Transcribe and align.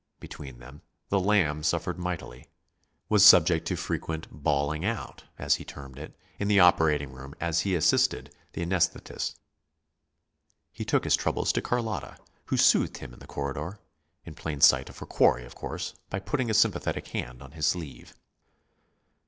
Between 0.19 0.57
them, 0.57 0.81
the 1.09 1.19
Lamb 1.19 1.61
suffered 1.61 1.99
mightily 1.99 2.47
was 3.07 3.23
subject 3.23 3.67
to 3.67 3.75
frequent 3.75 4.27
"bawling 4.31 4.83
out," 4.83 5.25
as 5.37 5.53
he 5.57 5.63
termed 5.63 5.99
it, 5.99 6.17
in 6.39 6.47
the 6.47 6.59
operating 6.59 7.11
room 7.11 7.35
as 7.39 7.59
he 7.59 7.75
assisted 7.75 8.33
the 8.53 8.63
anaesthetist. 8.63 9.35
He 10.71 10.83
took 10.85 11.03
his 11.03 11.15
troubles 11.15 11.53
to 11.53 11.61
Carlotta, 11.61 12.17
who 12.45 12.57
soothed 12.57 12.97
him 12.97 13.13
in 13.13 13.19
the 13.19 13.27
corridor 13.27 13.77
in 14.25 14.33
plain 14.33 14.59
sight 14.59 14.89
of 14.89 14.97
her 14.97 15.05
quarry, 15.05 15.45
of 15.45 15.53
course 15.53 15.93
by 16.09 16.17
putting 16.19 16.49
a 16.49 16.55
sympathetic 16.55 17.09
hand 17.09 17.43
on 17.43 17.51
his 17.51 17.67
sleeve. 17.67 18.15